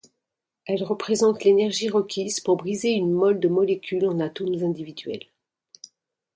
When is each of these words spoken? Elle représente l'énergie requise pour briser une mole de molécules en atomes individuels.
Elle 0.65 0.83
représente 0.83 1.43
l'énergie 1.43 1.87
requise 1.87 2.39
pour 2.39 2.57
briser 2.57 2.89
une 2.89 3.11
mole 3.11 3.39
de 3.39 3.47
molécules 3.47 4.07
en 4.07 4.19
atomes 4.19 4.63
individuels. 4.63 5.27